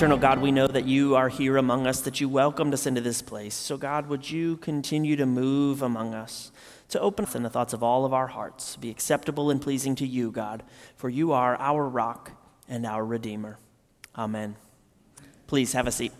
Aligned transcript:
Eternal 0.00 0.16
God, 0.16 0.38
we 0.40 0.50
know 0.50 0.66
that 0.66 0.86
you 0.86 1.14
are 1.14 1.28
here 1.28 1.58
among 1.58 1.86
us, 1.86 2.00
that 2.00 2.22
you 2.22 2.28
welcomed 2.30 2.72
us 2.72 2.86
into 2.86 3.02
this 3.02 3.20
place. 3.20 3.52
So, 3.52 3.76
God, 3.76 4.06
would 4.06 4.30
you 4.30 4.56
continue 4.56 5.14
to 5.16 5.26
move 5.26 5.82
among 5.82 6.14
us, 6.14 6.52
to 6.88 6.98
open 7.00 7.26
us 7.26 7.34
in 7.34 7.42
the 7.42 7.50
thoughts 7.50 7.74
of 7.74 7.82
all 7.82 8.06
of 8.06 8.14
our 8.14 8.28
hearts, 8.28 8.76
be 8.76 8.88
acceptable 8.88 9.50
and 9.50 9.60
pleasing 9.60 9.94
to 9.96 10.06
you, 10.06 10.30
God, 10.30 10.62
for 10.96 11.10
you 11.10 11.32
are 11.32 11.54
our 11.56 11.86
rock 11.86 12.30
and 12.66 12.86
our 12.86 13.04
Redeemer. 13.04 13.58
Amen. 14.16 14.56
Please 15.46 15.74
have 15.74 15.86
a 15.86 15.92
seat. 15.92 16.12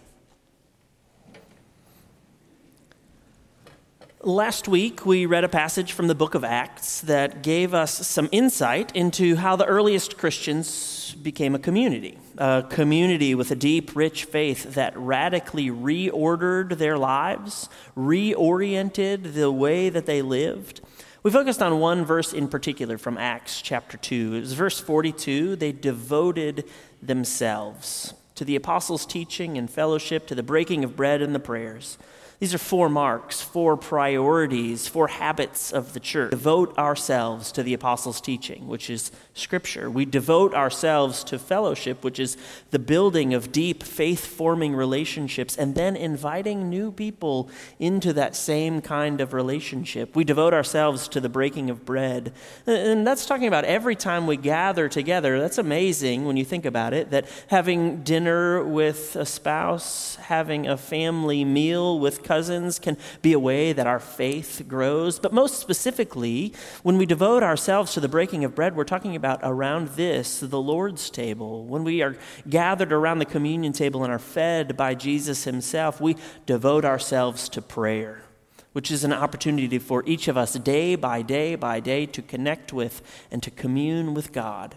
Last 4.23 4.69
week, 4.69 5.07
we 5.07 5.25
read 5.25 5.45
a 5.45 5.49
passage 5.49 5.93
from 5.93 6.07
the 6.07 6.15
book 6.15 6.35
of 6.35 6.45
Acts 6.45 7.01
that 7.01 7.43
gave 7.43 7.73
us 7.73 8.07
some 8.07 8.29
insight 8.31 8.95
into 8.95 9.37
how 9.37 9.57
the 9.57 9.65
earliest 9.65 10.19
Christians 10.19 11.17
became 11.23 11.55
a 11.55 11.59
community. 11.59 12.19
A 12.37 12.63
community 12.69 13.35
with 13.35 13.51
a 13.51 13.55
deep, 13.55 13.97
rich 13.97 14.25
faith 14.27 14.75
that 14.75 14.95
radically 14.95 15.71
reordered 15.71 16.77
their 16.77 16.99
lives, 16.99 17.71
reoriented 17.97 19.33
the 19.33 19.51
way 19.51 19.89
that 19.89 20.05
they 20.05 20.21
lived. 20.21 20.83
We 21.23 21.31
focused 21.31 21.63
on 21.63 21.81
one 21.81 22.05
verse 22.05 22.35
in 22.35 22.49
particular 22.49 22.99
from 22.99 23.17
Acts 23.17 23.63
chapter 23.63 23.97
2. 23.97 24.35
It 24.35 24.41
was 24.41 24.53
verse 24.53 24.79
42. 24.79 25.57
They 25.57 25.73
devoted 25.73 26.69
themselves 27.01 28.13
to 28.35 28.45
the 28.45 28.57
apostles' 28.57 29.07
teaching 29.07 29.57
and 29.57 29.71
fellowship, 29.71 30.27
to 30.27 30.35
the 30.35 30.43
breaking 30.43 30.85
of 30.85 30.95
bread 30.95 31.23
and 31.23 31.35
the 31.35 31.41
prayers. 31.41 31.97
These 32.41 32.55
are 32.55 32.59
four 32.59 32.89
marks, 32.89 33.43
four 33.43 33.77
priorities, 33.77 34.89
four 34.89 35.09
habits 35.09 35.73
of 35.75 35.93
the 35.93 36.01
church. 36.01 36.31
Devote 36.31 36.77
ourselves 36.79 37.53
to 37.53 37.63
the 37.63 37.75
apostles' 37.75 38.19
teaching, 38.19 38.67
which 38.67 38.89
is 38.89 39.13
Scripture. 39.35 39.91
We 39.91 40.07
devote 40.07 40.55
ourselves 40.55 41.23
to 41.25 41.39
fellowship, 41.39 42.03
which 42.03 42.19
is 42.19 42.39
the 42.71 42.79
building 42.79 43.35
of 43.35 43.53
deep, 43.53 43.83
faith 43.83 44.25
forming 44.25 44.75
relationships, 44.75 45.55
and 45.55 45.75
then 45.75 45.97
inviting 45.97 46.71
new 46.71 46.91
people 46.91 47.51
into 47.79 48.15
that 48.15 48.35
same 48.35 48.81
kind 48.81 49.21
of 49.21 49.35
relationship. 49.35 50.17
We 50.17 50.25
devote 50.25 50.55
ourselves 50.55 51.09
to 51.09 51.21
the 51.21 51.29
breaking 51.29 51.69
of 51.69 51.85
bread. 51.85 52.33
And 52.67 53.07
that's 53.07 53.27
talking 53.27 53.49
about 53.49 53.67
every 53.67 53.97
time 53.97 54.27
we 54.27 54.39
gather 54.39 54.89
together. 54.89 55.39
That's 55.39 55.59
amazing 55.59 56.25
when 56.25 56.39
you 56.39 56.47
think 56.47 56.65
about 56.65 56.95
it, 56.95 57.11
that 57.11 57.27
having 57.49 58.03
dinner 58.03 58.65
with 58.65 59.15
a 59.15 59.27
spouse, 59.27 60.17
having 60.17 60.67
a 60.67 60.79
family 60.79 61.45
meal 61.45 61.99
with 61.99 62.30
cousins 62.31 62.79
can 62.79 62.97
be 63.23 63.33
a 63.33 63.41
way 63.41 63.73
that 63.73 63.89
our 63.89 63.99
faith 63.99 64.63
grows. 64.69 65.19
But 65.19 65.33
most 65.33 65.59
specifically, 65.59 66.55
when 66.85 66.97
we 66.97 67.05
devote 67.05 67.43
ourselves 67.43 67.93
to 67.95 68.01
the 68.01 68.09
breaking 68.09 68.45
of 68.45 68.55
bread, 68.55 68.77
we're 68.77 68.85
talking 68.85 69.17
about 69.17 69.41
around 69.43 69.89
this, 69.97 70.39
the 70.39 70.61
Lord's 70.61 71.11
table. 71.11 71.65
When 71.65 71.83
we 71.83 72.03
are 72.03 72.17
gathered 72.49 72.93
around 72.93 73.19
the 73.19 73.25
communion 73.25 73.73
table 73.73 74.05
and 74.05 74.13
are 74.13 74.21
fed 74.21 74.77
by 74.77 74.95
Jesus 74.95 75.43
himself, 75.43 76.01
we 76.01 76.15
devote 76.47 76.85
ourselves 76.85 77.49
to 77.49 77.61
prayer 77.61 78.23
which 78.73 78.93
is 78.93 79.03
an 79.03 79.13
opportunity 79.13 79.81
for 79.81 80.05
each 80.07 80.29
of 80.29 80.37
us 80.37 80.53
day 80.53 80.95
by 80.95 81.23
day 81.23 81.57
by 81.57 81.81
day 81.81 82.07
to 82.07 82.23
connect 82.23 82.73
with 82.73 83.03
and 83.29 83.43
to 83.43 83.51
commune 83.51 84.15
with 84.15 84.33
God. 84.33 84.77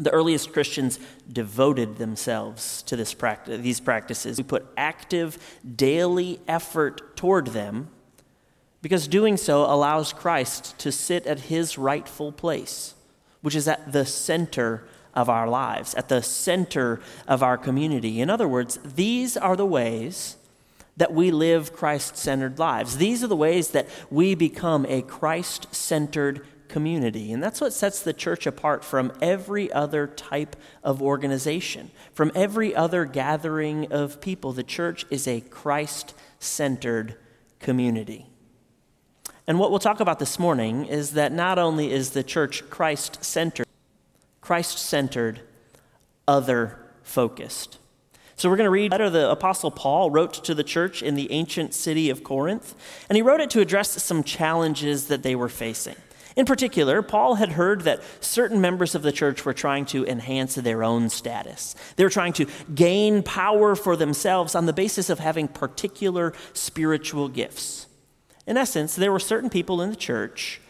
The 0.00 0.10
earliest 0.10 0.52
Christians 0.52 0.98
devoted 1.30 1.98
themselves 1.98 2.82
to 2.82 2.96
this 2.96 3.14
practice, 3.14 3.60
these 3.60 3.80
practices. 3.80 4.38
We 4.38 4.44
put 4.44 4.66
active 4.76 5.38
daily 5.76 6.40
effort 6.48 7.16
toward 7.16 7.48
them 7.48 7.88
because 8.82 9.06
doing 9.06 9.36
so 9.36 9.64
allows 9.64 10.12
Christ 10.12 10.78
to 10.78 10.90
sit 10.90 11.26
at 11.26 11.40
his 11.40 11.76
rightful 11.76 12.32
place, 12.32 12.94
which 13.42 13.54
is 13.54 13.68
at 13.68 13.92
the 13.92 14.06
center 14.06 14.84
of 15.14 15.28
our 15.28 15.46
lives, 15.48 15.94
at 15.94 16.08
the 16.08 16.22
center 16.22 17.00
of 17.28 17.42
our 17.42 17.58
community. 17.58 18.20
In 18.20 18.30
other 18.30 18.48
words, 18.48 18.78
these 18.82 19.36
are 19.36 19.56
the 19.56 19.66
ways 19.66 20.36
that 20.96 21.12
we 21.12 21.30
live 21.30 21.72
Christ 21.72 22.16
centered 22.16 22.58
lives. 22.58 22.96
These 22.96 23.22
are 23.22 23.26
the 23.26 23.36
ways 23.36 23.70
that 23.70 23.88
we 24.10 24.34
become 24.34 24.86
a 24.86 25.02
Christ 25.02 25.74
centered 25.74 26.46
community. 26.70 27.32
And 27.32 27.42
that's 27.42 27.60
what 27.60 27.72
sets 27.72 28.00
the 28.00 28.12
church 28.12 28.46
apart 28.46 28.84
from 28.84 29.12
every 29.20 29.70
other 29.72 30.06
type 30.06 30.56
of 30.82 31.02
organization, 31.02 31.90
from 32.14 32.32
every 32.34 32.74
other 32.74 33.04
gathering 33.04 33.92
of 33.92 34.20
people. 34.20 34.52
The 34.52 34.62
church 34.62 35.04
is 35.10 35.28
a 35.28 35.40
Christ 35.40 36.14
centered 36.38 37.16
community. 37.58 38.26
And 39.46 39.58
what 39.58 39.70
we'll 39.70 39.80
talk 39.80 40.00
about 40.00 40.20
this 40.20 40.38
morning 40.38 40.86
is 40.86 41.10
that 41.12 41.32
not 41.32 41.58
only 41.58 41.90
is 41.92 42.10
the 42.10 42.22
church 42.22 42.68
Christ 42.70 43.24
centered, 43.24 43.66
Christ 44.40 44.78
centered, 44.78 45.40
other 46.28 46.78
focused. 47.02 47.78
So 48.36 48.48
we're 48.48 48.56
going 48.56 48.68
to 48.68 48.70
read 48.70 48.92
a 48.92 48.94
letter 48.94 49.10
the 49.10 49.30
Apostle 49.30 49.70
Paul 49.70 50.10
wrote 50.10 50.32
to 50.44 50.54
the 50.54 50.64
church 50.64 51.02
in 51.02 51.14
the 51.14 51.30
ancient 51.32 51.74
city 51.74 52.08
of 52.08 52.24
Corinth, 52.24 52.74
and 53.08 53.16
he 53.16 53.22
wrote 53.22 53.40
it 53.40 53.50
to 53.50 53.60
address 53.60 54.02
some 54.02 54.22
challenges 54.22 55.08
that 55.08 55.22
they 55.22 55.34
were 55.34 55.48
facing. 55.48 55.96
In 56.40 56.46
particular, 56.46 57.02
Paul 57.02 57.34
had 57.34 57.50
heard 57.50 57.82
that 57.82 58.02
certain 58.20 58.62
members 58.62 58.94
of 58.94 59.02
the 59.02 59.12
church 59.12 59.44
were 59.44 59.52
trying 59.52 59.84
to 59.84 60.06
enhance 60.06 60.54
their 60.54 60.82
own 60.82 61.10
status. 61.10 61.76
They 61.96 62.02
were 62.02 62.08
trying 62.08 62.32
to 62.32 62.46
gain 62.74 63.22
power 63.22 63.76
for 63.76 63.94
themselves 63.94 64.54
on 64.54 64.64
the 64.64 64.72
basis 64.72 65.10
of 65.10 65.18
having 65.18 65.48
particular 65.48 66.32
spiritual 66.54 67.28
gifts. 67.28 67.88
In 68.46 68.56
essence, 68.56 68.96
there 68.96 69.12
were 69.12 69.20
certain 69.20 69.50
people 69.50 69.82
in 69.82 69.90
the 69.90 69.96
church 69.96 70.62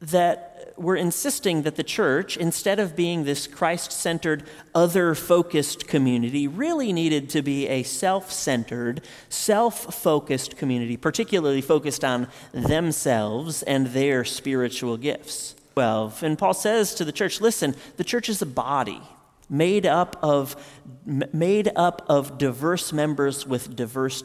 that 0.00 0.74
were 0.76 0.96
insisting 0.96 1.62
that 1.62 1.76
the 1.76 1.82
church, 1.82 2.36
instead 2.36 2.78
of 2.78 2.94
being 2.94 3.24
this 3.24 3.46
Christ 3.46 3.90
centered, 3.92 4.44
other 4.74 5.14
focused 5.14 5.88
community, 5.88 6.46
really 6.46 6.92
needed 6.92 7.30
to 7.30 7.42
be 7.42 7.66
a 7.68 7.82
self 7.82 8.30
centered, 8.30 9.00
self 9.28 9.94
focused 9.94 10.56
community, 10.56 10.96
particularly 10.96 11.62
focused 11.62 12.04
on 12.04 12.28
themselves 12.52 13.62
and 13.62 13.88
their 13.88 14.24
spiritual 14.24 14.96
gifts. 14.96 15.54
12. 15.74 16.22
And 16.22 16.38
Paul 16.38 16.54
says 16.54 16.94
to 16.94 17.04
the 17.04 17.12
church, 17.12 17.40
listen, 17.40 17.74
the 17.98 18.04
church 18.04 18.30
is 18.30 18.40
a 18.40 18.46
body 18.46 19.02
made 19.48 19.86
up 19.86 20.16
of 20.22 20.56
made 21.04 21.70
up 21.76 22.04
of 22.08 22.38
diverse 22.38 22.92
members 22.92 23.46
with 23.46 23.76
diverse 23.76 24.24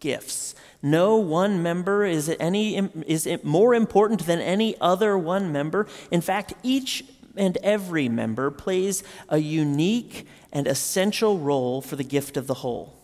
gifts. 0.00 0.54
No 0.82 1.16
one 1.16 1.62
member 1.62 2.04
is, 2.04 2.34
any, 2.38 2.76
is 3.06 3.28
more 3.42 3.74
important 3.74 4.26
than 4.26 4.40
any 4.40 4.76
other 4.80 5.18
one 5.18 5.50
member. 5.50 5.86
In 6.10 6.20
fact, 6.20 6.54
each 6.62 7.04
and 7.36 7.56
every 7.58 8.08
member 8.08 8.50
plays 8.50 9.02
a 9.28 9.38
unique 9.38 10.26
and 10.52 10.66
essential 10.66 11.38
role 11.38 11.82
for 11.82 11.96
the 11.96 12.04
gift 12.04 12.36
of 12.36 12.46
the 12.46 12.54
whole. 12.54 12.94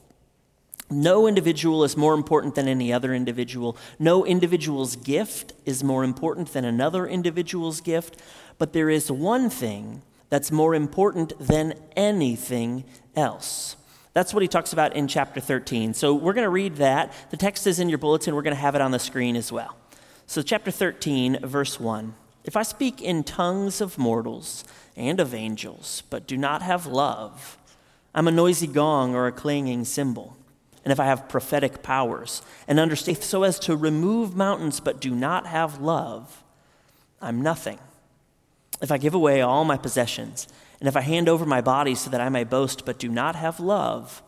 No 0.90 1.26
individual 1.26 1.82
is 1.82 1.96
more 1.96 2.14
important 2.14 2.54
than 2.54 2.68
any 2.68 2.92
other 2.92 3.14
individual. 3.14 3.76
No 3.98 4.24
individual's 4.24 4.96
gift 4.96 5.54
is 5.64 5.82
more 5.82 6.04
important 6.04 6.52
than 6.52 6.64
another 6.64 7.06
individual's 7.06 7.80
gift. 7.80 8.20
But 8.58 8.72
there 8.72 8.90
is 8.90 9.10
one 9.10 9.50
thing 9.50 10.02
that's 10.28 10.52
more 10.52 10.74
important 10.74 11.32
than 11.38 11.74
anything 11.96 12.84
else. 13.16 13.76
That's 14.14 14.32
what 14.32 14.42
he 14.42 14.48
talks 14.48 14.72
about 14.72 14.94
in 14.94 15.08
chapter 15.08 15.40
13. 15.40 15.92
So 15.92 16.14
we're 16.14 16.32
going 16.32 16.46
to 16.46 16.50
read 16.50 16.76
that. 16.76 17.12
The 17.30 17.36
text 17.36 17.66
is 17.66 17.80
in 17.80 17.88
your 17.88 17.98
bulletin. 17.98 18.34
We're 18.34 18.42
going 18.42 18.56
to 18.56 18.60
have 18.60 18.76
it 18.76 18.80
on 18.80 18.92
the 18.92 18.98
screen 18.98 19.36
as 19.36 19.52
well. 19.52 19.76
So, 20.26 20.40
chapter 20.40 20.70
13, 20.70 21.40
verse 21.46 21.78
1. 21.78 22.14
If 22.44 22.56
I 22.56 22.62
speak 22.62 23.02
in 23.02 23.24
tongues 23.24 23.80
of 23.80 23.98
mortals 23.98 24.64
and 24.96 25.20
of 25.20 25.34
angels, 25.34 26.02
but 26.08 26.26
do 26.26 26.36
not 26.36 26.62
have 26.62 26.86
love, 26.86 27.58
I'm 28.14 28.28
a 28.28 28.30
noisy 28.30 28.66
gong 28.66 29.14
or 29.14 29.26
a 29.26 29.32
clanging 29.32 29.84
cymbal. 29.84 30.36
And 30.84 30.92
if 30.92 31.00
I 31.00 31.06
have 31.06 31.28
prophetic 31.28 31.82
powers 31.82 32.42
and 32.68 32.78
understand 32.78 33.22
so 33.22 33.42
as 33.42 33.58
to 33.60 33.76
remove 33.76 34.36
mountains, 34.36 34.80
but 34.80 35.00
do 35.00 35.14
not 35.14 35.46
have 35.46 35.80
love, 35.80 36.42
I'm 37.20 37.42
nothing. 37.42 37.78
If 38.80 38.92
I 38.92 38.98
give 38.98 39.14
away 39.14 39.40
all 39.40 39.64
my 39.64 39.78
possessions, 39.78 40.46
and 40.84 40.88
if 40.90 40.98
I 40.98 41.00
hand 41.00 41.30
over 41.30 41.46
my 41.46 41.62
body 41.62 41.94
so 41.94 42.10
that 42.10 42.20
I 42.20 42.28
may 42.28 42.44
boast, 42.44 42.84
but 42.84 42.98
do 42.98 43.08
not 43.08 43.36
have 43.36 43.58
love, 43.58 44.22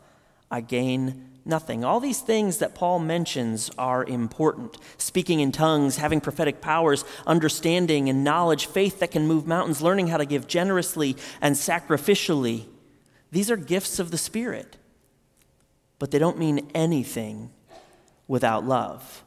I 0.51 0.63
gain 0.63 1.33
nothing. 1.45 1.85
All 1.85 2.01
these 2.01 2.23
things 2.23 2.57
that 2.61 2.75
Paul 2.75 2.99
mentions 2.99 3.71
are 3.77 4.03
important 4.03 4.79
speaking 4.97 5.41
in 5.41 5.53
tongues, 5.53 5.99
having 5.99 6.19
prophetic 6.19 6.63
powers, 6.63 7.05
understanding 7.27 8.09
and 8.09 8.25
knowledge, 8.25 8.65
faith 8.65 9.01
that 9.01 9.11
can 9.11 9.27
move 9.27 9.47
mountains, 9.47 9.83
learning 9.83 10.07
how 10.07 10.17
to 10.17 10.25
give 10.25 10.47
generously 10.47 11.15
and 11.43 11.57
sacrificially. 11.57 12.65
These 13.31 13.51
are 13.51 13.59
gifts 13.59 13.99
of 13.99 14.11
the 14.11 14.17
Spirit, 14.17 14.79
but 15.99 16.11
they 16.11 16.19
don't 16.19 16.39
mean 16.39 16.71
anything 16.75 17.51
without 18.29 18.65
love. 18.65 19.26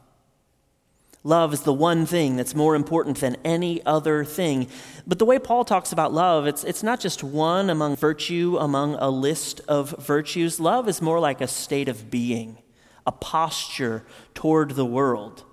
Love 1.24 1.54
is 1.54 1.62
the 1.62 1.74
one 1.74 2.06
thing 2.06 2.38
that's 2.38 2.56
more 2.56 2.76
important 2.76 3.20
than 3.20 3.36
any 3.44 3.86
other 3.86 4.24
thing. 4.24 4.68
But 5.06 5.20
the 5.20 5.26
way 5.26 5.38
Paul 5.38 5.66
talks 5.66 5.92
about 5.92 6.14
love, 6.14 6.48
it's, 6.48 6.64
it's 6.64 6.84
not 6.84 7.02
just 7.02 7.24
one 7.24 7.70
among 7.70 7.98
virtue, 7.98 8.58
among 8.58 8.96
a 8.96 9.10
list 9.10 9.60
of 9.68 9.92
virtues. 10.00 10.62
Love 10.62 10.88
is 10.88 11.02
more 11.02 11.20
like 11.20 11.42
a 11.42 11.48
state 11.48 11.90
of 11.90 12.10
being, 12.10 12.58
a 13.06 13.12
posture 13.12 14.06
toward 14.34 14.72
the 14.72 14.86
world. 14.86 15.44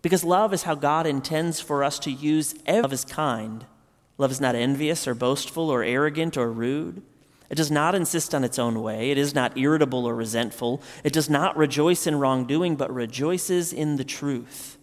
Because 0.00 0.24
love 0.24 0.54
is 0.54 0.62
how 0.62 0.74
God 0.74 1.06
intends 1.06 1.60
for 1.60 1.84
us 1.84 1.98
to 2.00 2.10
use 2.10 2.54
every 2.64 2.82
love 2.82 2.92
is 2.94 3.04
kind. 3.04 3.66
Love 4.16 4.30
is 4.30 4.40
not 4.40 4.54
envious 4.54 5.06
or 5.06 5.14
boastful 5.14 5.68
or 5.68 5.82
arrogant 5.82 6.38
or 6.38 6.50
rude. 6.50 7.02
It 7.50 7.56
does 7.56 7.70
not 7.70 7.94
insist 7.94 8.34
on 8.34 8.44
its 8.44 8.58
own 8.58 8.80
way. 8.80 9.10
It 9.10 9.18
is 9.18 9.34
not 9.34 9.58
irritable 9.58 10.06
or 10.06 10.14
resentful. 10.14 10.80
It 11.04 11.12
does 11.12 11.28
not 11.28 11.56
rejoice 11.56 12.06
in 12.06 12.18
wrongdoing, 12.18 12.76
but 12.76 12.94
rejoices 12.94 13.72
in 13.72 13.96
the 13.96 14.04
truth. 14.04 14.78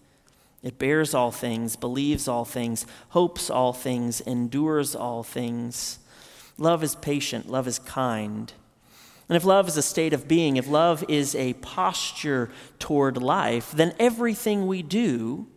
It 0.67 0.77
bears 0.77 1.13
all 1.13 1.31
things, 1.31 1.77
believes 1.77 2.27
all 2.27 2.43
things, 2.43 2.85
hopes 3.11 3.49
all 3.49 3.71
things, 3.71 4.19
endures 4.19 4.97
all 4.97 5.23
things. 5.23 5.99
Love 6.57 6.83
is 6.83 6.93
patient, 6.93 7.49
love 7.49 7.69
is 7.69 7.79
kind. 7.79 8.51
And 9.29 9.37
if 9.37 9.45
love 9.45 9.69
is 9.69 9.77
a 9.77 9.81
state 9.81 10.11
of 10.11 10.27
being, 10.27 10.57
if 10.57 10.67
love 10.67 11.05
is 11.07 11.35
a 11.35 11.53
posture 11.53 12.49
toward 12.79 13.15
life, 13.15 13.71
then 13.71 13.95
everything 13.97 14.67
we 14.67 14.83
do 14.83 15.47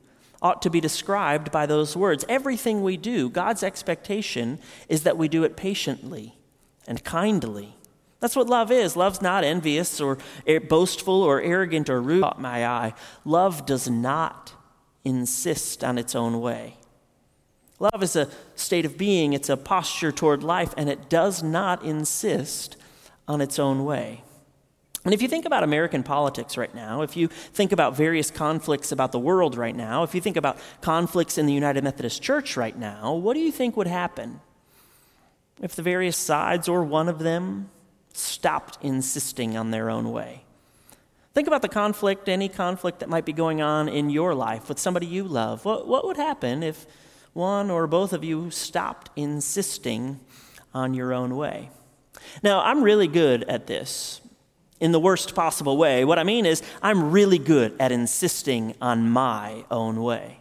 ought 0.40 0.62
to 0.62 0.70
be 0.70 0.80
described 0.80 1.50
by 1.50 1.66
those 1.66 1.96
words. 1.96 2.24
Everything 2.28 2.80
we 2.80 2.96
do, 2.96 3.28
God's 3.28 3.64
expectation 3.64 4.60
is 4.88 5.02
that 5.02 5.18
we 5.18 5.26
do 5.26 5.42
it 5.42 5.56
patiently 5.56 6.36
and 6.86 7.02
kindly. 7.02 7.74
That's 8.20 8.36
what 8.36 8.46
love 8.46 8.70
is. 8.70 8.94
Love's 8.94 9.20
not 9.20 9.42
envious 9.42 10.00
or 10.00 10.18
boastful 10.68 11.20
or 11.20 11.42
arrogant 11.42 11.90
or 11.90 12.00
rude. 12.00 12.38
My 12.38 12.64
eye. 12.64 12.94
Love 13.24 13.66
does 13.66 13.90
not 13.90 14.54
insist 15.05 15.82
on 15.82 15.99
its 15.99 16.14
own 16.14 16.41
way. 16.41 16.76
Love 17.79 18.02
is 18.02 18.14
a 18.14 18.29
state 18.55 18.85
of 18.85 18.99
being, 18.99 19.32
it's 19.32 19.49
a 19.49 19.56
posture 19.56 20.12
toward 20.12 20.43
life, 20.43 20.75
and 20.76 20.88
it 20.88 21.08
does 21.08 21.43
not 21.43 21.82
insist 21.82 22.76
on 23.26 23.41
its 23.41 23.58
own 23.58 23.85
way. 23.85 24.23
And 25.05 25.14
if 25.14 25.23
you 25.23 25.29
think 25.29 25.47
about 25.47 25.62
American 25.62 26.02
politics 26.02 26.58
right 26.58 26.75
now, 26.75 27.00
if 27.00 27.17
you 27.17 27.29
think 27.29 27.73
about 27.73 27.97
various 27.97 28.31
conflicts 28.31 28.93
about 28.93 29.12
the 29.12 29.19
world 29.19 29.56
right 29.56 29.75
now, 29.75 30.02
if 30.02 30.14
you 30.14 30.20
think 30.20 30.37
about 30.37 30.58
conflicts 30.82 31.38
in 31.38 31.47
the 31.47 31.55
United 31.55 31.82
Methodist 31.82 32.20
Church 32.20 32.55
right 32.56 32.79
now, 32.79 33.14
what 33.14 33.32
do 33.32 33.41
you 33.41 33.50
think 33.50 33.79
would 33.79 33.87
happen 33.87 34.41
if 35.62 35.75
the 35.75 35.82
various 35.82 36.19
sides 36.19 36.69
or 36.69 36.85
one 36.85 37.08
of 37.08 37.19
them 37.19 37.70
stopped 38.12 38.76
insisting 38.82 39.56
on 39.56 39.70
their 39.70 39.88
own 39.88 40.12
way? 40.12 40.44
Think 41.32 41.46
about 41.46 41.62
the 41.62 41.68
conflict, 41.68 42.28
any 42.28 42.48
conflict 42.48 43.00
that 43.00 43.08
might 43.08 43.24
be 43.24 43.32
going 43.32 43.62
on 43.62 43.88
in 43.88 44.10
your 44.10 44.34
life 44.34 44.68
with 44.68 44.80
somebody 44.80 45.06
you 45.06 45.22
love. 45.24 45.64
What, 45.64 45.86
what 45.86 46.04
would 46.04 46.16
happen 46.16 46.64
if 46.64 46.86
one 47.32 47.70
or 47.70 47.86
both 47.86 48.12
of 48.12 48.24
you 48.24 48.50
stopped 48.50 49.10
insisting 49.14 50.18
on 50.74 50.92
your 50.92 51.12
own 51.12 51.36
way? 51.36 51.70
Now, 52.42 52.60
I'm 52.62 52.82
really 52.82 53.06
good 53.06 53.44
at 53.44 53.68
this 53.68 54.20
in 54.80 54.90
the 54.90 54.98
worst 54.98 55.36
possible 55.36 55.76
way. 55.76 56.04
What 56.04 56.18
I 56.18 56.24
mean 56.24 56.46
is, 56.46 56.62
I'm 56.82 57.12
really 57.12 57.38
good 57.38 57.76
at 57.78 57.92
insisting 57.92 58.74
on 58.80 59.08
my 59.08 59.64
own 59.70 60.02
way. 60.02 60.40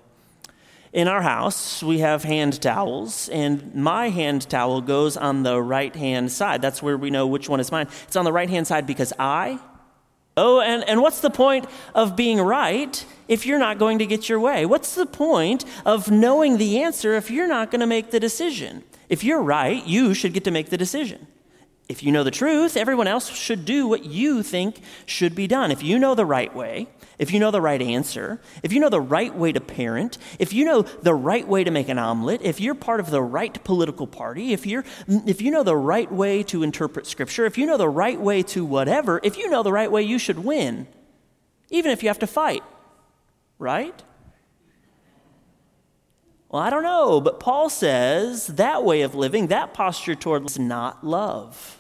In 0.92 1.08
our 1.08 1.22
house, 1.22 1.84
we 1.84 2.00
have 2.00 2.24
hand 2.24 2.60
towels, 2.60 3.30
and 3.30 3.76
my 3.76 4.10
hand 4.10 4.50
towel 4.50 4.82
goes 4.82 5.18
on 5.18 5.44
the 5.44 5.62
right 5.62 5.96
hand 5.96 6.32
side. 6.32 6.64
That's 6.64 6.82
where 6.82 6.98
we 6.98 7.12
know 7.12 7.28
which 7.28 7.48
one 7.48 7.60
is 7.60 7.72
mine. 7.72 7.88
It's 8.08 8.16
on 8.16 8.26
the 8.26 8.34
right 8.34 8.50
hand 8.50 8.66
side 8.66 8.88
because 8.88 9.14
I 9.20 9.60
Oh, 10.42 10.62
and, 10.62 10.88
and 10.88 11.02
what's 11.02 11.20
the 11.20 11.30
point 11.30 11.66
of 11.94 12.16
being 12.16 12.40
right 12.40 13.06
if 13.28 13.46
you're 13.46 13.60
not 13.60 13.78
going 13.78 14.00
to 14.00 14.06
get 14.06 14.30
your 14.30 14.40
way? 14.40 14.66
What's 14.66 14.96
the 14.96 15.06
point 15.06 15.66
of 15.86 16.10
knowing 16.10 16.58
the 16.58 16.82
answer 16.82 17.14
if 17.16 17.30
you're 17.30 17.48
not 17.48 17.72
going 17.72 17.82
to 17.82 17.88
make 17.88 18.12
the 18.12 18.22
decision? 18.22 18.84
If 19.10 19.22
you're 19.22 19.42
right, 19.42 19.86
you 19.86 20.14
should 20.14 20.34
get 20.34 20.46
to 20.46 20.52
make 20.52 20.70
the 20.70 20.78
decision. 20.78 21.28
If 21.90 22.04
you 22.04 22.12
know 22.12 22.24
the 22.24 22.30
truth, 22.30 22.78
everyone 22.78 23.08
else 23.08 23.36
should 23.36 23.66
do 23.66 23.88
what 23.88 24.06
you 24.06 24.44
think 24.44 24.80
should 25.08 25.34
be 25.34 25.48
done. 25.48 25.72
If 25.72 25.82
you 25.82 25.98
know 25.98 26.14
the 26.14 26.26
right 26.26 26.56
way, 26.56 26.88
if 27.18 27.34
you 27.34 27.40
know 27.40 27.50
the 27.50 27.62
right 27.62 27.82
answer, 27.82 28.40
if 28.62 28.72
you 28.72 28.80
know 28.80 28.90
the 28.90 29.02
right 29.02 29.36
way 29.36 29.52
to 29.52 29.60
parent, 29.60 30.20
if 30.38 30.54
you 30.54 30.66
know 30.66 30.84
the 30.84 31.16
right 31.16 31.48
way 31.48 31.64
to 31.64 31.72
make 31.72 31.90
an 31.90 31.98
omelet, 31.98 32.44
if 32.44 32.62
you're 32.62 32.76
part 32.76 33.00
of 33.00 33.10
the 33.10 33.24
right 33.24 33.64
political 33.64 34.06
party, 34.06 34.54
if, 34.54 34.68
you're, 34.68 34.86
if 35.08 35.42
you 35.42 35.50
know 35.50 35.64
the 35.64 35.76
right 35.76 36.12
way 36.12 36.44
to 36.44 36.62
interpret 36.62 37.08
Scripture, 37.08 37.48
if 37.48 37.58
you 37.58 37.66
know 37.66 37.76
the 37.76 37.90
right 37.90 38.22
way 38.22 38.44
to 38.44 38.64
whatever, 38.64 39.20
if 39.24 39.36
you 39.36 39.50
know 39.50 39.64
the 39.64 39.74
right 39.74 39.92
way, 39.92 40.04
you 40.04 40.20
should 40.20 40.38
win, 40.38 40.88
even 41.72 41.90
if 41.90 42.04
you 42.04 42.10
have 42.10 42.20
to 42.20 42.28
fight, 42.28 42.64
right? 43.58 44.04
Well, 46.50 46.62
I 46.62 46.70
don't 46.70 46.84
know, 46.84 47.20
but 47.20 47.40
Paul 47.40 47.68
says 47.72 48.46
that 48.46 48.84
way 48.84 49.02
of 49.02 49.16
living, 49.16 49.48
that 49.48 49.74
posture 49.74 50.14
toward 50.14 50.46
is 50.46 50.60
not 50.60 51.04
love. 51.04 51.79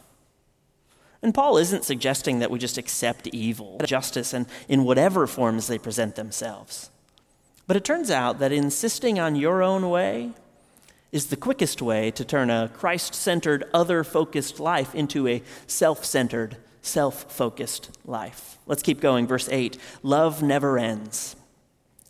And 1.22 1.34
Paul 1.34 1.58
isn't 1.58 1.84
suggesting 1.84 2.40
that 2.40 2.52
we 2.52 2.60
just 2.60 2.78
accept 2.78 3.28
evil, 3.28 3.78
justice, 3.86 4.34
and 4.34 4.46
in 4.68 4.86
whatever 4.86 5.28
forms 5.28 5.68
they 5.68 5.78
present 5.78 6.16
themselves. 6.16 6.90
But 7.68 7.76
it 7.76 7.84
turns 7.84 8.10
out 8.10 8.40
that 8.40 8.52
insisting 8.52 9.20
on 9.20 9.36
your 9.36 9.62
own 9.62 9.90
way 9.90 10.32
is 11.12 11.28
the 11.28 11.36
quickest 11.36 11.82
way 11.82 12.12
to 12.12 12.24
turn 12.24 12.50
a 12.50 12.70
Christ 12.74 13.14
centered, 13.14 13.66
other 13.74 14.04
focused 14.04 14.60
life 14.60 14.96
into 14.96 15.28
a 15.28 15.44
self 15.68 16.06
centered, 16.06 16.58
self 16.82 17.32
focused 17.32 17.98
life. 18.06 18.58
Let's 18.66 18.84
keep 18.84 19.02
going. 19.02 19.28
Verse 19.28 19.50
8 19.50 19.78
Love 20.04 20.42
never 20.42 20.78
ends. 20.78 21.36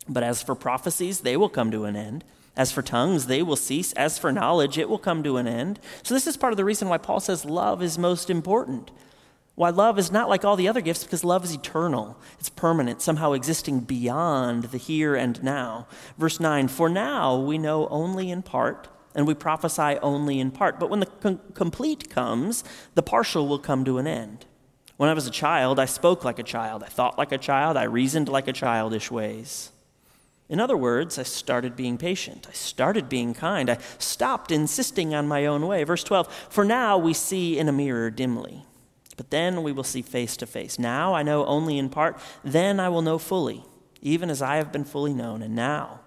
But 0.08 0.22
as 0.22 0.42
for 0.42 0.54
prophecies, 0.54 1.20
they 1.20 1.36
will 1.36 1.48
come 1.48 1.70
to 1.70 1.84
an 1.84 1.96
end. 1.96 2.24
As 2.56 2.72
for 2.72 2.82
tongues, 2.82 3.26
they 3.26 3.42
will 3.42 3.56
cease. 3.56 3.92
As 3.92 4.18
for 4.18 4.32
knowledge, 4.32 4.76
it 4.76 4.88
will 4.88 4.98
come 4.98 5.22
to 5.22 5.36
an 5.36 5.46
end. 5.46 5.78
So, 6.02 6.14
this 6.14 6.26
is 6.26 6.36
part 6.36 6.52
of 6.52 6.56
the 6.56 6.64
reason 6.64 6.88
why 6.88 6.98
Paul 6.98 7.20
says 7.20 7.44
love 7.44 7.82
is 7.82 7.98
most 7.98 8.28
important. 8.28 8.90
Why 9.60 9.68
love 9.70 9.98
is 9.98 10.10
not 10.10 10.28
like 10.28 10.44
all 10.44 10.56
the 10.56 10.68
other 10.68 10.80
gifts, 10.80 11.04
because 11.04 11.22
love 11.22 11.44
is 11.44 11.54
eternal, 11.54 12.16
it's 12.38 12.48
permanent, 12.48 13.02
somehow 13.02 13.32
existing 13.32 13.80
beyond 13.80 14.64
the 14.64 14.78
here 14.78 15.14
and 15.14 15.42
now. 15.42 15.86
Verse 16.16 16.40
9 16.40 16.68
For 16.68 16.88
now 16.88 17.38
we 17.38 17.58
know 17.58 17.86
only 17.88 18.30
in 18.30 18.42
part, 18.42 18.88
and 19.14 19.26
we 19.26 19.34
prophesy 19.34 19.98
only 20.02 20.40
in 20.40 20.50
part. 20.50 20.80
But 20.80 20.88
when 20.88 21.00
the 21.00 21.06
com- 21.06 21.40
complete 21.52 22.08
comes, 22.08 22.64
the 22.94 23.02
partial 23.02 23.48
will 23.48 23.58
come 23.58 23.84
to 23.84 23.98
an 23.98 24.06
end. 24.06 24.46
When 24.96 25.10
I 25.10 25.14
was 25.14 25.26
a 25.26 25.30
child, 25.30 25.78
I 25.78 25.86
spoke 25.86 26.24
like 26.24 26.38
a 26.38 26.42
child, 26.42 26.82
I 26.82 26.88
thought 26.88 27.18
like 27.18 27.32
a 27.32 27.38
child, 27.38 27.76
I 27.76 27.84
reasoned 27.84 28.28
like 28.28 28.48
a 28.48 28.52
childish 28.52 29.10
ways. 29.10 29.72
In 30.50 30.58
other 30.58 30.76
words, 30.76 31.16
I 31.16 31.22
started 31.22 31.76
being 31.76 31.96
patient. 31.96 32.48
I 32.50 32.52
started 32.52 33.08
being 33.08 33.34
kind. 33.34 33.70
I 33.70 33.78
stopped 33.98 34.50
insisting 34.50 35.14
on 35.14 35.28
my 35.28 35.46
own 35.46 35.64
way. 35.66 35.84
Verse 35.84 36.02
12 36.02 36.26
For 36.50 36.64
now 36.64 36.98
we 36.98 37.14
see 37.14 37.56
in 37.56 37.68
a 37.68 37.72
mirror 37.72 38.10
dimly, 38.10 38.64
but 39.16 39.30
then 39.30 39.62
we 39.62 39.70
will 39.70 39.84
see 39.84 40.02
face 40.02 40.36
to 40.38 40.46
face. 40.46 40.76
Now 40.76 41.14
I 41.14 41.22
know 41.22 41.46
only 41.46 41.78
in 41.78 41.88
part, 41.88 42.18
then 42.42 42.80
I 42.80 42.88
will 42.88 43.00
know 43.00 43.16
fully, 43.16 43.64
even 44.02 44.28
as 44.28 44.42
I 44.42 44.56
have 44.56 44.72
been 44.72 44.84
fully 44.84 45.14
known. 45.14 45.40
And 45.40 45.54
now 45.54 46.00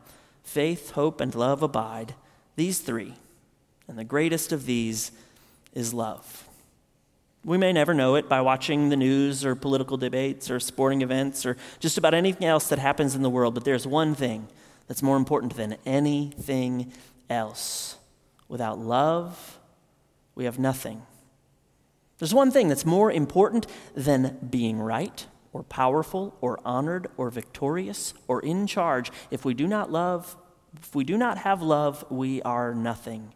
faith, 0.44 0.92
hope, 0.92 1.22
and 1.22 1.34
love 1.34 1.64
abide, 1.64 2.14
these 2.58 2.80
three, 2.80 3.14
and 3.88 3.98
the 3.98 4.04
greatest 4.04 4.52
of 4.52 4.66
these 4.66 5.14
is 5.74 5.94
love. 5.94 6.50
We 7.46 7.58
may 7.58 7.74
never 7.74 7.94
know 7.94 8.16
it 8.16 8.30
by 8.30 8.40
watching 8.40 8.88
the 8.88 8.96
news 8.96 9.44
or 9.44 9.54
political 9.54 9.98
debates 9.98 10.50
or 10.50 10.62
sporting 10.62 11.02
events 11.02 11.46
or 11.46 11.58
just 11.80 11.98
about 11.98 12.14
anything 12.14 12.48
else 12.48 12.70
that 12.70 12.80
happens 12.80 13.16
in 13.16 13.22
the 13.22 13.30
world, 13.30 13.54
but 13.54 13.66
there's 13.66 13.86
one 13.86 14.16
thing 14.16 14.48
that's 14.88 15.04
more 15.04 15.18
important 15.18 15.56
than 15.56 15.76
anything 15.86 16.94
else. 17.30 17.98
Without 18.48 18.80
love, 18.80 19.60
we 20.36 20.46
have 20.46 20.58
nothing. 20.58 21.02
There's 22.20 22.34
one 22.34 22.52
thing 22.52 22.70
that's 22.70 22.86
more 22.86 23.12
important 23.12 23.68
than 23.94 24.38
being 24.50 24.80
right 24.80 25.26
or 25.52 25.64
powerful 25.64 26.38
or 26.40 26.60
honored 26.64 27.08
or 27.18 27.30
victorious 27.30 28.14
or 28.28 28.40
in 28.40 28.68
charge. 28.68 29.12
If 29.32 29.44
we 29.44 29.54
do 29.54 29.68
not 29.68 29.92
love, 29.92 30.38
if 30.82 30.96
we 30.96 31.04
do 31.04 31.18
not 31.18 31.40
have 31.40 31.62
love, 31.62 32.06
we 32.10 32.42
are 32.44 32.74
nothing 32.74 33.34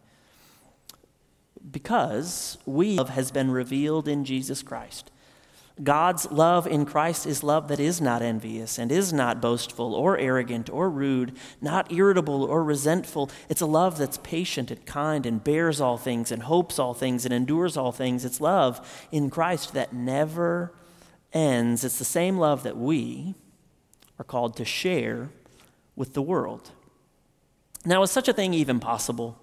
because 1.70 2.58
we 2.66 2.96
love 2.96 3.10
has 3.10 3.30
been 3.30 3.50
revealed 3.50 4.08
in 4.08 4.24
Jesus 4.24 4.62
Christ. 4.62 5.10
God's 5.82 6.30
love 6.32 6.66
in 6.66 6.84
Christ 6.84 7.24
is 7.24 7.44
love 7.44 7.68
that 7.68 7.78
is 7.78 8.00
not 8.00 8.20
envious 8.20 8.78
and 8.78 8.90
is 8.90 9.12
not 9.12 9.40
boastful 9.40 9.94
or 9.94 10.18
arrogant 10.18 10.68
or 10.68 10.90
rude, 10.90 11.36
not 11.60 11.92
irritable 11.92 12.42
or 12.42 12.64
resentful. 12.64 13.30
It's 13.48 13.60
a 13.60 13.66
love 13.66 13.96
that's 13.96 14.18
patient 14.18 14.72
and 14.72 14.84
kind 14.86 15.24
and 15.24 15.42
bears 15.42 15.80
all 15.80 15.96
things 15.96 16.32
and 16.32 16.42
hopes 16.42 16.78
all 16.78 16.94
things 16.94 17.24
and 17.24 17.32
endures 17.32 17.76
all 17.76 17.92
things. 17.92 18.24
It's 18.24 18.40
love 18.40 19.06
in 19.12 19.30
Christ 19.30 19.72
that 19.74 19.92
never 19.92 20.74
ends. 21.32 21.84
It's 21.84 21.98
the 21.98 22.04
same 22.04 22.38
love 22.38 22.64
that 22.64 22.76
we 22.76 23.36
are 24.18 24.24
called 24.24 24.56
to 24.56 24.64
share 24.64 25.30
with 25.94 26.14
the 26.14 26.22
world. 26.22 26.72
Now, 27.84 28.02
is 28.02 28.10
such 28.10 28.26
a 28.26 28.32
thing 28.32 28.52
even 28.52 28.80
possible? 28.80 29.38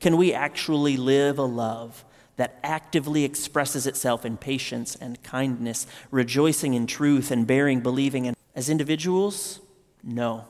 Can 0.00 0.16
we 0.16 0.32
actually 0.32 0.96
live 0.96 1.38
a 1.38 1.44
love 1.44 2.04
that 2.36 2.58
actively 2.62 3.24
expresses 3.24 3.86
itself 3.86 4.24
in 4.24 4.36
patience 4.36 4.94
and 4.96 5.22
kindness, 5.22 5.86
rejoicing 6.10 6.74
in 6.74 6.86
truth 6.86 7.30
and 7.30 7.46
bearing, 7.46 7.80
believing? 7.80 8.26
And 8.26 8.36
as 8.54 8.70
individuals, 8.70 9.60
no. 10.02 10.44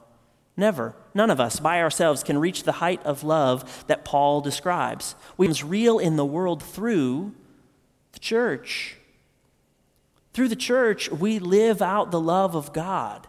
Never. 0.56 0.96
None 1.14 1.30
of 1.30 1.40
us 1.40 1.60
by 1.60 1.80
ourselves 1.80 2.24
can 2.24 2.38
reach 2.38 2.64
the 2.64 2.72
height 2.72 3.00
of 3.04 3.22
love 3.22 3.84
that 3.86 4.04
Paul 4.04 4.40
describes. 4.40 5.14
We 5.36 5.48
real 5.62 5.98
in 5.98 6.16
the 6.16 6.26
world 6.26 6.62
through 6.62 7.32
the 8.12 8.18
church. 8.18 8.96
Through 10.32 10.48
the 10.48 10.56
church, 10.56 11.10
we 11.10 11.38
live 11.38 11.80
out 11.80 12.10
the 12.10 12.20
love 12.20 12.54
of 12.54 12.72
God 12.72 13.28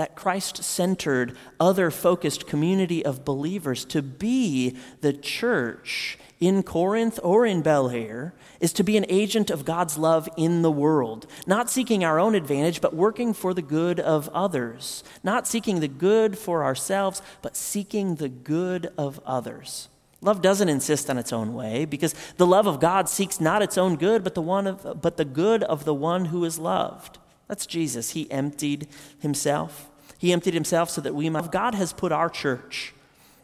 that 0.00 0.16
Christ 0.16 0.64
centered, 0.64 1.36
other 1.60 1.90
focused 1.90 2.46
community 2.46 3.04
of 3.04 3.22
believers 3.22 3.84
to 3.84 4.00
be 4.00 4.74
the 5.02 5.12
church 5.12 6.18
in 6.40 6.62
Corinth 6.62 7.20
or 7.22 7.44
in 7.44 7.60
Bellaire 7.60 8.32
is 8.60 8.72
to 8.72 8.82
be 8.82 8.96
an 8.96 9.04
agent 9.10 9.50
of 9.50 9.66
God's 9.66 9.98
love 9.98 10.26
in 10.38 10.62
the 10.62 10.70
world, 10.70 11.26
not 11.46 11.68
seeking 11.68 12.02
our 12.02 12.18
own 12.18 12.34
advantage, 12.34 12.80
but 12.80 12.96
working 12.96 13.34
for 13.34 13.52
the 13.52 13.60
good 13.60 14.00
of 14.00 14.30
others, 14.30 15.04
not 15.22 15.46
seeking 15.46 15.80
the 15.80 15.86
good 15.88 16.38
for 16.38 16.64
ourselves, 16.64 17.20
but 17.42 17.54
seeking 17.54 18.14
the 18.14 18.30
good 18.30 18.90
of 18.96 19.20
others. 19.26 19.90
Love 20.22 20.40
doesn't 20.40 20.70
insist 20.70 21.10
on 21.10 21.18
its 21.18 21.30
own 21.30 21.52
way 21.52 21.84
because 21.84 22.14
the 22.38 22.46
love 22.46 22.66
of 22.66 22.80
God 22.80 23.06
seeks 23.06 23.38
not 23.38 23.60
its 23.60 23.76
own 23.76 23.96
good, 23.96 24.24
but 24.24 24.34
the, 24.34 24.40
one 24.40 24.66
of, 24.66 25.02
but 25.02 25.18
the 25.18 25.26
good 25.26 25.62
of 25.62 25.84
the 25.84 25.92
one 25.92 26.24
who 26.24 26.42
is 26.46 26.58
loved. 26.58 27.18
That's 27.50 27.66
Jesus. 27.66 28.10
He 28.10 28.30
emptied 28.30 28.86
himself. 29.18 29.89
He 30.20 30.34
emptied 30.34 30.52
himself 30.52 30.90
so 30.90 31.00
that 31.00 31.14
we 31.14 31.30
might. 31.30 31.50
God 31.50 31.74
has 31.74 31.94
put 31.94 32.12
our 32.12 32.28
church 32.28 32.92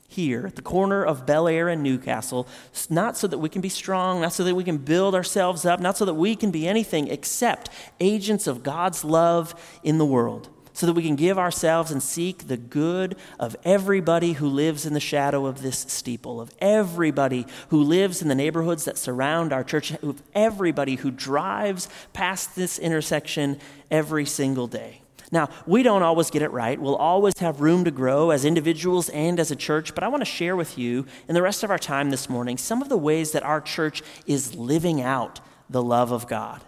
here 0.09 0.47
at 0.47 0.57
the 0.57 0.63
corner 0.63 1.03
of 1.03 1.25
Bellaire 1.25 1.71
and 1.71 1.83
Newcastle, 1.83 2.47
not 2.91 3.17
so 3.17 3.27
that 3.27 3.39
we 3.39 3.49
can 3.49 3.63
be 3.63 3.71
strong, 3.71 4.21
not 4.21 4.35
so 4.35 4.45
that 4.45 4.55
we 4.55 4.63
can 4.63 4.77
build 4.77 5.15
ourselves 5.15 5.65
up, 5.65 5.81
not 5.81 5.97
so 5.97 6.05
that 6.05 6.13
we 6.13 6.37
can 6.37 6.51
be 6.51 6.69
anything 6.69 7.09
except 7.09 7.71
agents 7.99 8.47
of 8.47 8.63
God's 8.63 9.07
love 9.07 9.55
in 9.83 9.97
the 9.97 10.05
world, 10.05 10.51
so 10.75 10.85
that 10.85 10.93
we 10.93 11.03
can 11.03 11.17
give 11.17 11.39
ourselves 11.39 11.91
and 11.91 12.03
seek 12.03 12.47
the 12.47 12.59
good 12.59 13.17
of 13.41 13.57
everybody 13.65 14.35
who 14.35 14.47
lives 14.47 14.85
in 14.85 14.93
the 14.93 15.01
shadow 15.01 15.47
of 15.47 15.63
this 15.63 15.79
steeple, 15.89 16.43
of 16.43 16.53
everybody 16.59 17.47
who 17.71 17.83
lives 17.83 18.21
in 18.21 18.29
the 18.29 18.35
neighborhoods 18.35 18.85
that 18.85 18.99
surround 18.99 19.51
our 19.51 19.65
church, 19.65 19.93
of 20.03 20.23
everybody 20.35 20.97
who 20.97 21.11
drives 21.11 21.89
past 22.13 22.55
this 22.55 22.79
intersection 22.79 23.59
every 23.91 24.27
single 24.27 24.67
day. 24.67 25.01
Now, 25.33 25.49
we 25.67 25.83
don't 25.83 26.03
always 26.03 26.31
get 26.31 26.43
it 26.43 26.53
right. 26.53 26.81
We'll 26.81 26.97
always 26.97 27.39
have 27.39 27.61
room 27.61 27.85
to 27.85 27.91
grow 27.91 28.31
as 28.31 28.45
individuals 28.45 29.09
and 29.09 29.41
as 29.41 29.51
a 29.51 29.57
church, 29.57 29.95
but 29.95 30.05
I 30.05 30.09
want 30.09 30.21
to 30.21 30.27
share 30.27 30.55
with 30.55 30.79
you 30.79 31.07
in 31.29 31.35
the 31.35 31.43
rest 31.43 31.65
of 31.65 31.71
our 31.71 31.79
time 31.79 32.11
this 32.11 32.29
morning 32.29 32.57
some 32.59 32.81
of 32.81 32.89
the 32.89 32.97
ways 32.97 33.33
that 33.33 33.43
our 33.43 33.61
church 33.61 34.03
is 34.27 34.55
living 34.55 35.03
out 35.03 35.41
the 35.69 35.83
love 35.83 36.13
of 36.13 36.29
God, 36.29 36.63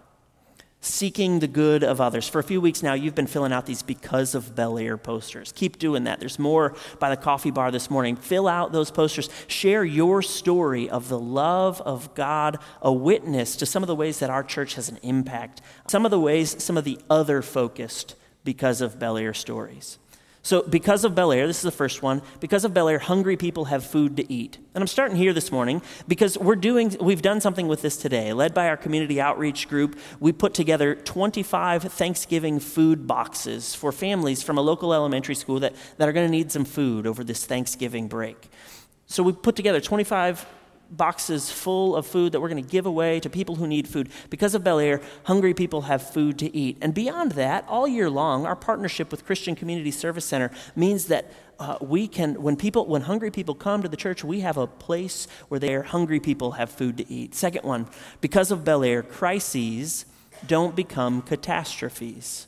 seeking 0.81 1.39
the 1.39 1.47
good 1.47 1.85
of 1.85 2.01
others. 2.01 2.29
For 2.29 2.41
a 2.41 2.43
few 2.43 2.61
weeks 2.61 2.83
now, 2.83 2.95
you've 2.95 3.15
been 3.15 3.29
filling 3.29 3.53
out 3.53 3.67
these 3.67 3.83
Because 3.83 4.35
of 4.35 4.57
Bellaire 4.57 5.01
posters. 5.01 5.53
Keep 5.53 5.79
doing 5.79 6.03
that. 6.05 6.19
There's 6.19 6.41
more 6.41 6.75
by 6.99 7.11
the 7.11 7.17
coffee 7.17 7.53
bar 7.53 7.71
this 7.71 7.89
morning. 7.89 8.17
Fill 8.17 8.49
out 8.49 8.73
those 8.73 8.91
posters. 8.91 9.29
Share 9.47 9.85
your 9.85 10.21
story 10.21 10.91
of 10.91 11.09
the 11.09 11.19
love 11.19 11.81
of 11.83 12.13
God, 12.17 12.59
a 12.83 12.93
witness 12.93 13.55
to 13.57 13.67
some 13.67 13.85
of 13.85 13.87
the 13.87 13.95
ways 13.95 14.19
that 14.19 14.31
our 14.31 14.43
church 14.43 14.75
has 14.75 14.89
an 14.89 14.99
impact, 15.05 15.61
some 15.87 16.05
of 16.05 16.11
the 16.11 16.19
ways, 16.19 16.61
some 16.61 16.77
of 16.77 16.83
the 16.83 16.99
other 17.09 17.41
focused 17.41 18.17
because 18.49 18.81
of 18.81 18.99
Bellaire 18.99 19.37
stories. 19.37 19.99
So, 20.41 20.63
because 20.63 21.05
of 21.05 21.15
Bellaire, 21.15 21.47
this 21.47 21.59
is 21.59 21.65
the 21.65 21.71
first 21.71 22.03
one. 22.03 22.23
Because 22.41 22.65
of 22.65 22.73
Bellaire, 22.73 22.99
hungry 22.99 23.37
people 23.37 23.67
have 23.67 23.85
food 23.85 24.17
to 24.17 24.33
eat. 24.33 24.57
And 24.75 24.81
I'm 24.81 24.89
starting 24.89 25.19
here 25.19 25.35
this 25.35 25.53
morning 25.53 25.83
because 26.07 26.39
we're 26.39 26.57
doing, 26.57 26.97
we've 26.99 27.21
done 27.21 27.43
something 27.43 27.69
with 27.69 27.83
this 27.83 27.99
today. 27.99 28.33
Led 28.33 28.55
by 28.55 28.69
our 28.71 28.79
community 28.79 29.21
outreach 29.21 29.69
group, 29.69 29.99
we 30.19 30.33
put 30.33 30.55
together 30.55 30.95
25 30.95 31.83
Thanksgiving 31.93 32.59
food 32.59 33.07
boxes 33.07 33.75
for 33.75 33.93
families 33.93 34.43
from 34.43 34.57
a 34.57 34.63
local 34.63 34.95
elementary 34.95 35.35
school 35.35 35.61
that, 35.61 35.75
that 35.99 36.09
are 36.09 36.13
going 36.13 36.27
to 36.27 36.33
need 36.33 36.51
some 36.51 36.65
food 36.65 37.07
over 37.07 37.23
this 37.23 37.45
Thanksgiving 37.45 38.09
break. 38.09 38.49
So, 39.05 39.23
we 39.23 39.33
put 39.33 39.57
together 39.57 39.83
25 39.83 40.47
boxes 40.91 41.51
full 41.51 41.95
of 41.97 42.07
food 42.07 42.33
that 42.33 42.41
we're 42.41 42.49
going 42.49 42.63
to 42.63 42.71
give 42.71 42.87
away 42.87 43.21
to 43.21 43.31
people 43.31 43.57
who 43.57 43.67
need 43.67 43.87
food. 43.87 44.09
Because 44.31 44.55
of 44.55 44.63
Bellaire, 44.65 45.03
hungry 45.25 45.55
people 45.55 45.83
have 45.83 46.03
food 46.03 46.39
to 46.39 46.57
eat. 46.57 46.79
And 46.81 46.95
beyond 46.95 47.33
that, 47.33 47.65
all 47.69 47.87
year 47.87 48.09
long, 48.09 48.47
our 48.47 48.57
partnership 48.57 49.11
with 49.11 49.25
Christian 49.25 49.55
Community 49.55 49.91
Service 49.91 50.25
Center 50.25 50.51
means 50.75 51.07
that 51.07 51.33
uh, 51.59 51.77
we 51.81 52.07
can, 52.07 52.41
when 52.41 52.57
people, 52.57 52.87
when 52.87 53.03
hungry 53.03 53.31
people 53.31 53.55
come 53.55 53.83
to 53.83 53.89
the 53.89 53.97
church, 53.97 54.23
we 54.23 54.41
have 54.41 54.57
a 54.57 54.67
place 54.67 55.27
where 55.49 55.59
their 55.59 55.83
hungry 55.83 56.21
people 56.21 56.53
have 56.53 56.71
food 56.71 56.97
to 56.97 57.13
eat. 57.13 57.35
Second 57.35 57.65
one, 57.65 57.89
because 58.21 58.51
of 58.51 58.65
Bellaire, 58.65 59.03
crises 59.03 60.07
don't 60.47 60.77
become 60.77 61.21
catastrophes. 61.21 62.47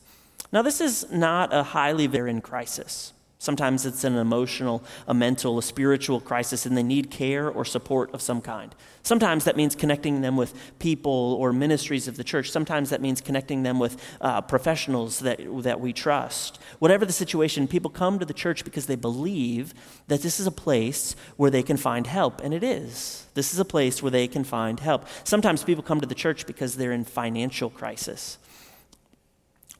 Now, 0.53 0.61
this 0.61 0.81
is 0.81 1.11
not 1.11 1.53
a 1.53 1.63
highly 1.63 2.07
varying 2.07 2.41
crisis. 2.41 3.13
Sometimes 3.41 3.87
it's 3.87 4.03
an 4.03 4.17
emotional, 4.17 4.83
a 5.07 5.15
mental, 5.15 5.57
a 5.57 5.63
spiritual 5.63 6.21
crisis, 6.21 6.67
and 6.67 6.77
they 6.77 6.83
need 6.83 7.09
care 7.09 7.49
or 7.49 7.65
support 7.65 8.13
of 8.13 8.21
some 8.21 8.39
kind. 8.39 8.75
Sometimes 9.01 9.45
that 9.45 9.57
means 9.57 9.73
connecting 9.73 10.21
them 10.21 10.37
with 10.37 10.53
people 10.77 11.35
or 11.39 11.51
ministries 11.51 12.07
of 12.07 12.17
the 12.17 12.23
church. 12.23 12.51
Sometimes 12.51 12.91
that 12.91 13.01
means 13.01 13.19
connecting 13.19 13.63
them 13.63 13.79
with 13.79 13.99
uh, 14.21 14.41
professionals 14.41 15.17
that, 15.21 15.39
that 15.63 15.79
we 15.79 15.91
trust. 15.91 16.59
Whatever 16.77 17.03
the 17.03 17.11
situation, 17.11 17.67
people 17.67 17.89
come 17.89 18.19
to 18.19 18.25
the 18.25 18.31
church 18.31 18.63
because 18.63 18.85
they 18.85 18.95
believe 18.95 19.73
that 20.07 20.21
this 20.21 20.39
is 20.39 20.45
a 20.45 20.51
place 20.51 21.15
where 21.35 21.49
they 21.49 21.63
can 21.63 21.77
find 21.77 22.05
help, 22.05 22.41
and 22.43 22.53
it 22.53 22.63
is. 22.63 23.25
This 23.33 23.53
is 23.53 23.59
a 23.59 23.65
place 23.65 24.03
where 24.03 24.11
they 24.11 24.27
can 24.27 24.43
find 24.43 24.79
help. 24.79 25.07
Sometimes 25.23 25.63
people 25.63 25.81
come 25.81 25.99
to 25.99 26.05
the 26.05 26.13
church 26.13 26.45
because 26.45 26.75
they're 26.75 26.91
in 26.91 27.05
financial 27.05 27.71
crisis, 27.71 28.37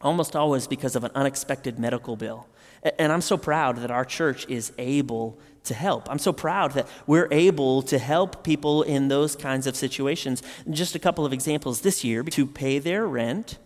almost 0.03 0.35
always 0.35 0.67
because 0.67 0.95
of 0.95 1.03
an 1.03 1.11
unexpected 1.15 1.79
medical 1.79 2.15
bill 2.15 2.47
and 2.83 3.11
I'm 3.11 3.21
so 3.21 3.37
proud 3.37 3.77
that 3.77 3.91
our 3.91 4.05
church 4.05 4.47
is 4.49 4.71
able 4.77 5.39
to 5.65 5.73
help. 5.73 6.09
I'm 6.09 6.19
so 6.19 6.33
proud 6.33 6.71
that 6.71 6.87
we're 7.05 7.27
able 7.31 7.83
to 7.83 7.99
help 7.99 8.43
people 8.43 8.81
in 8.81 9.07
those 9.07 9.35
kinds 9.35 9.67
of 9.67 9.75
situations. 9.75 10.41
Just 10.69 10.95
a 10.95 10.99
couple 10.99 11.25
of 11.25 11.33
examples 11.33 11.81
this 11.81 12.03
year 12.03 12.23
to 12.23 12.45
pay 12.47 12.79
their 12.79 13.05
rent 13.07 13.59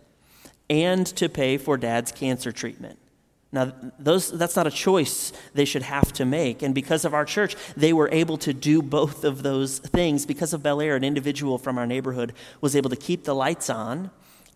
and 0.69 1.07
to 1.07 1.29
pay 1.29 1.57
for 1.57 1.77
dad's 1.77 2.11
cancer 2.11 2.51
treatment. 2.51 2.99
Now, 3.53 3.71
those, 3.97 4.37
that's 4.37 4.57
not 4.57 4.67
a 4.67 4.71
choice 4.71 5.31
they 5.53 5.63
should 5.63 5.83
have 5.83 6.11
to 6.13 6.25
make. 6.25 6.61
And 6.61 6.75
because 6.75 7.05
of 7.05 7.13
our 7.13 7.23
church, 7.23 7.55
they 7.77 7.93
were 7.93 8.09
able 8.11 8.37
to 8.39 8.53
do 8.53 8.81
both 8.81 9.23
of 9.23 9.43
those 9.43 9.79
things. 9.79 10.25
Because 10.25 10.51
of 10.51 10.61
Bellaire, 10.61 10.97
an 10.97 11.05
individual 11.05 11.57
from 11.57 11.77
our 11.77 11.87
neighborhood 11.87 12.33
was 12.59 12.75
able 12.75 12.89
to 12.89 12.97
keep 12.97 13.23
the 13.23 13.35
lights 13.35 13.69
on 13.69 14.11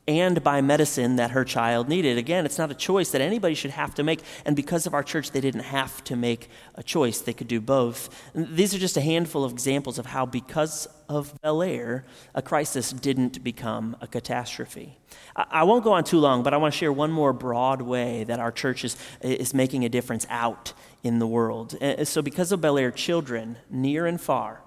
and 0.07 0.43
buy 0.43 0.59
medicine 0.59 1.17
that 1.17 1.31
her 1.31 1.45
child 1.45 1.87
needed. 1.87 2.17
Again, 2.17 2.45
it's 2.45 2.57
not 2.57 2.71
a 2.71 2.75
choice 2.75 3.11
that 3.11 3.21
anybody 3.21 3.53
should 3.53 3.71
have 3.71 3.93
to 3.95 4.03
make. 4.03 4.21
And 4.43 4.55
because 4.55 4.87
of 4.87 4.93
our 4.95 5.03
church, 5.03 5.31
they 5.31 5.41
didn't 5.41 5.61
have 5.61 6.03
to 6.05 6.15
make 6.15 6.49
a 6.73 6.81
choice. 6.81 7.19
They 7.19 7.33
could 7.33 7.47
do 7.47 7.61
both. 7.61 8.09
And 8.33 8.55
these 8.55 8.73
are 8.73 8.79
just 8.79 8.97
a 8.97 9.01
handful 9.01 9.43
of 9.43 9.51
examples 9.51 9.99
of 9.99 10.07
how, 10.07 10.25
because 10.25 10.87
of 11.07 11.39
Bellaire, 11.41 12.05
a 12.33 12.41
crisis 12.41 12.91
didn't 12.91 13.43
become 13.43 13.95
a 14.01 14.07
catastrophe. 14.07 14.97
I, 15.35 15.45
I 15.51 15.63
won't 15.63 15.83
go 15.83 15.93
on 15.93 16.03
too 16.03 16.19
long, 16.19 16.41
but 16.41 16.55
I 16.55 16.57
want 16.57 16.73
to 16.73 16.77
share 16.77 16.91
one 16.91 17.11
more 17.11 17.31
broad 17.31 17.81
way 17.81 18.23
that 18.23 18.39
our 18.39 18.51
church 18.51 18.83
is, 18.83 18.97
is 19.21 19.53
making 19.53 19.85
a 19.85 19.89
difference 19.89 20.25
out 20.29 20.73
in 21.03 21.19
the 21.19 21.27
world. 21.27 21.75
Uh, 21.81 22.03
so, 22.03 22.21
because 22.21 22.51
of 22.51 22.61
Bellaire, 22.61 22.91
children 22.91 23.57
near 23.69 24.05
and 24.07 24.19
far, 24.19 24.61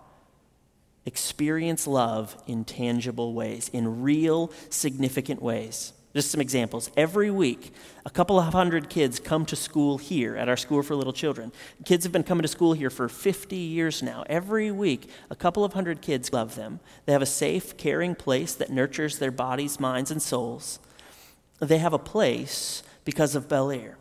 experience 1.04 1.86
love 1.86 2.36
in 2.46 2.64
tangible 2.64 3.34
ways, 3.34 3.68
in 3.72 4.02
real, 4.02 4.52
significant 4.70 5.42
ways. 5.42 5.92
Just 6.14 6.30
some 6.30 6.42
examples. 6.42 6.90
Every 6.94 7.30
week, 7.30 7.72
a 8.04 8.10
couple 8.10 8.38
of 8.38 8.52
hundred 8.52 8.90
kids 8.90 9.18
come 9.18 9.46
to 9.46 9.56
school 9.56 9.96
here 9.96 10.36
at 10.36 10.46
our 10.46 10.58
School 10.58 10.82
for 10.82 10.94
Little 10.94 11.12
Children. 11.12 11.52
Kids 11.86 12.04
have 12.04 12.12
been 12.12 12.22
coming 12.22 12.42
to 12.42 12.48
school 12.48 12.74
here 12.74 12.90
for 12.90 13.08
50 13.08 13.56
years 13.56 14.02
now. 14.02 14.22
Every 14.28 14.70
week, 14.70 15.08
a 15.30 15.36
couple 15.36 15.64
of 15.64 15.72
hundred 15.72 16.02
kids 16.02 16.30
love 16.30 16.54
them. 16.54 16.80
They 17.06 17.14
have 17.14 17.22
a 17.22 17.26
safe, 17.26 17.78
caring 17.78 18.14
place 18.14 18.54
that 18.54 18.70
nurtures 18.70 19.18
their 19.18 19.30
bodies, 19.30 19.80
minds, 19.80 20.10
and 20.10 20.20
souls. 20.20 20.80
They 21.60 21.78
have 21.78 21.94
a 21.94 21.98
place 21.98 22.82
because 23.04 23.34
of 23.34 23.48
Bellaire. 23.48 23.96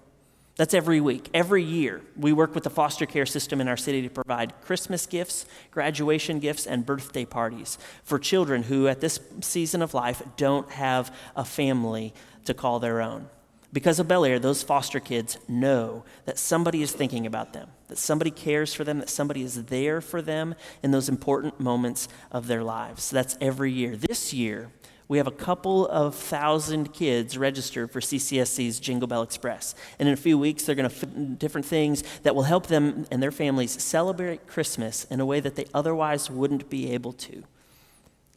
That's 0.61 0.75
every 0.75 1.01
week. 1.01 1.27
Every 1.33 1.63
year, 1.63 2.01
we 2.15 2.33
work 2.33 2.53
with 2.53 2.63
the 2.63 2.69
foster 2.69 3.07
care 3.07 3.25
system 3.25 3.59
in 3.61 3.67
our 3.67 3.75
city 3.75 4.03
to 4.03 4.09
provide 4.11 4.53
Christmas 4.61 5.07
gifts, 5.07 5.47
graduation 5.71 6.37
gifts, 6.37 6.67
and 6.67 6.85
birthday 6.85 7.25
parties 7.25 7.79
for 8.03 8.19
children 8.19 8.61
who, 8.61 8.87
at 8.87 9.01
this 9.01 9.19
season 9.41 9.81
of 9.81 9.95
life, 9.95 10.21
don't 10.37 10.69
have 10.69 11.11
a 11.35 11.43
family 11.43 12.13
to 12.45 12.53
call 12.53 12.79
their 12.79 13.01
own. 13.01 13.27
Because 13.73 13.97
of 13.99 14.07
Bellaire, 14.07 14.37
those 14.37 14.61
foster 14.61 14.99
kids 14.99 15.39
know 15.47 16.05
that 16.25 16.37
somebody 16.37 16.83
is 16.83 16.91
thinking 16.91 17.25
about 17.25 17.53
them, 17.53 17.69
that 17.87 17.97
somebody 17.97 18.29
cares 18.29 18.71
for 18.71 18.83
them, 18.83 18.99
that 18.99 19.09
somebody 19.09 19.41
is 19.41 19.63
there 19.65 19.99
for 19.99 20.21
them 20.21 20.53
in 20.83 20.91
those 20.91 21.09
important 21.09 21.59
moments 21.59 22.07
of 22.31 22.45
their 22.45 22.63
lives. 22.63 23.09
That's 23.09 23.35
every 23.41 23.71
year. 23.71 23.95
This 23.95 24.31
year, 24.31 24.69
we 25.11 25.17
have 25.17 25.27
a 25.27 25.31
couple 25.31 25.89
of 25.89 26.15
thousand 26.15 26.93
kids 26.93 27.37
registered 27.37 27.91
for 27.91 27.99
CCSC's 27.99 28.79
Jingle 28.79 29.09
Bell 29.09 29.23
Express. 29.23 29.75
And 29.99 30.07
in 30.07 30.13
a 30.13 30.17
few 30.17 30.39
weeks, 30.39 30.63
they're 30.63 30.73
going 30.73 30.89
to 30.89 30.95
fit 30.95 31.37
different 31.37 31.67
things 31.67 32.01
that 32.23 32.33
will 32.33 32.43
help 32.43 32.67
them 32.67 33.05
and 33.11 33.21
their 33.21 33.33
families 33.33 33.83
celebrate 33.83 34.47
Christmas 34.47 35.03
in 35.11 35.19
a 35.19 35.25
way 35.25 35.41
that 35.41 35.57
they 35.57 35.65
otherwise 35.73 36.31
wouldn't 36.31 36.69
be 36.69 36.93
able 36.93 37.11
to. 37.11 37.43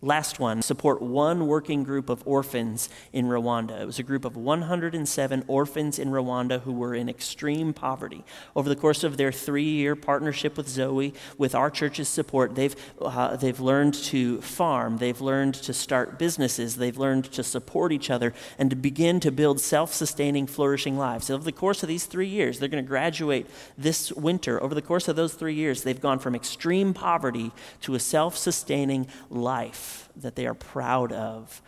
Last 0.05 0.39
one, 0.39 0.61
support 0.61 1.01
one 1.01 1.47
working 1.47 1.83
group 1.83 2.11
of 2.11 2.23
orphans 2.27 2.91
in 3.15 3.25
Rwanda. 3.25 3.81
It 3.81 3.87
was 3.87 3.99
a 3.99 4.03
group 4.03 4.27
of 4.27 4.37
107 4.37 5.45
orphans 5.49 5.99
in 5.99 6.11
Rwanda 6.11 6.61
who 6.61 6.73
were 6.73 6.95
in 6.95 7.09
extreme 7.09 7.73
poverty. 7.73 8.23
Over 8.55 8.69
the 8.69 8.77
course 8.77 9.03
of 9.03 9.17
their 9.17 9.33
three 9.33 9.63
year 9.63 9.97
partnership 9.97 10.59
with 10.59 10.69
Zoe, 10.69 11.15
with 11.39 11.55
our 11.55 11.71
church's 11.71 12.07
support, 12.07 12.55
they've, 12.55 12.77
uh, 13.01 13.37
they've 13.37 13.59
learned 13.59 13.95
to 13.95 14.43
farm, 14.43 14.99
they've 14.99 15.23
learned 15.23 15.55
to 15.55 15.73
start 15.73 16.19
businesses, 16.19 16.77
they've 16.77 16.99
learned 16.99 17.25
to 17.33 17.43
support 17.43 17.91
each 17.91 18.11
other, 18.11 18.35
and 18.59 18.69
to 18.69 18.77
begin 18.77 19.21
to 19.21 19.33
build 19.33 19.59
self 19.59 19.95
sustaining, 19.95 20.47
flourishing 20.47 20.99
lives. 20.99 21.31
over 21.31 21.45
the 21.45 21.51
course 21.51 21.83
of 21.83 21.89
these 21.89 22.05
three 22.05 22.29
years, 22.29 22.59
they're 22.59 22.69
going 22.69 22.85
to 22.85 22.87
graduate 22.87 23.47
this 23.79 24.13
winter. 24.13 24.63
Over 24.63 24.75
the 24.75 24.83
course 24.83 25.09
of 25.09 25.17
those 25.17 25.33
three 25.33 25.55
years, 25.55 25.83
they've 25.83 25.99
gone 25.99 26.19
from 26.19 26.35
extreme 26.35 26.93
poverty 26.93 27.53
to 27.81 27.95
a 27.95 27.99
self 27.99 28.37
sustaining 28.37 29.07
life 29.31 29.94
that 30.17 30.37
they 30.37 30.47
are 30.47 30.55
proud 30.55 31.13
of. 31.13 31.63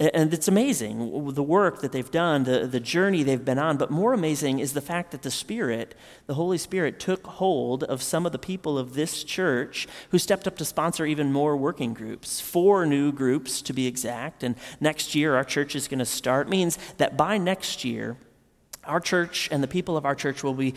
And 0.00 0.34
it's 0.34 0.48
amazing 0.48 1.34
the 1.34 1.42
work 1.42 1.80
that 1.80 1.92
they've 1.92 2.10
done, 2.10 2.42
the, 2.42 2.66
the 2.66 2.80
journey 2.80 3.22
they've 3.22 3.44
been 3.44 3.60
on. 3.60 3.76
But 3.76 3.92
more 3.92 4.12
amazing 4.12 4.58
is 4.58 4.72
the 4.72 4.80
fact 4.80 5.12
that 5.12 5.22
the 5.22 5.30
Spirit, 5.30 5.94
the 6.26 6.34
Holy 6.34 6.58
Spirit, 6.58 6.98
took 6.98 7.24
hold 7.24 7.84
of 7.84 8.02
some 8.02 8.26
of 8.26 8.32
the 8.32 8.38
people 8.38 8.76
of 8.76 8.94
this 8.94 9.22
church 9.22 9.86
who 10.10 10.18
stepped 10.18 10.48
up 10.48 10.56
to 10.56 10.64
sponsor 10.64 11.06
even 11.06 11.30
more 11.30 11.56
working 11.56 11.94
groups, 11.94 12.40
four 12.40 12.86
new 12.86 13.12
groups 13.12 13.62
to 13.62 13.72
be 13.72 13.86
exact. 13.86 14.42
And 14.42 14.56
next 14.80 15.14
year, 15.14 15.36
our 15.36 15.44
church 15.44 15.76
is 15.76 15.86
going 15.86 16.00
to 16.00 16.04
start. 16.04 16.48
Means 16.48 16.76
that 16.96 17.16
by 17.16 17.38
next 17.38 17.84
year, 17.84 18.16
our 18.86 19.00
church 19.00 19.48
and 19.50 19.62
the 19.62 19.68
people 19.68 19.96
of 19.96 20.04
our 20.04 20.14
church 20.14 20.42
will 20.42 20.54
be, 20.54 20.74